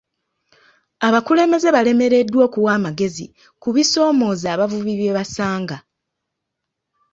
[1.07, 3.25] Abakulembeze balemereddwa okuwa amagezi
[3.61, 5.77] ku bisoomooza abavubi bye basanga.